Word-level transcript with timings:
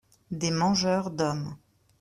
Des 0.31 0.49
mangeurs 0.49 1.11
d’hommes. 1.11 1.55